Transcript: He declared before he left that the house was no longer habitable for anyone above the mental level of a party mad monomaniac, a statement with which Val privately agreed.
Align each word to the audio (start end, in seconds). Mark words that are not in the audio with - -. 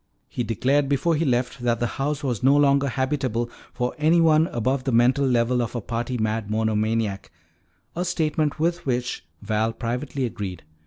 He 0.27 0.43
declared 0.43 0.89
before 0.89 1.13
he 1.15 1.23
left 1.25 1.61
that 1.61 1.79
the 1.79 1.85
house 2.01 2.23
was 2.23 2.41
no 2.41 2.57
longer 2.57 2.87
habitable 2.87 3.51
for 3.71 3.93
anyone 3.99 4.47
above 4.47 4.83
the 4.83 4.91
mental 4.91 5.27
level 5.27 5.61
of 5.61 5.75
a 5.75 5.79
party 5.81 6.17
mad 6.17 6.49
monomaniac, 6.49 7.29
a 7.95 8.03
statement 8.03 8.59
with 8.59 8.87
which 8.87 9.23
Val 9.43 9.73
privately 9.73 10.25
agreed. 10.25 10.63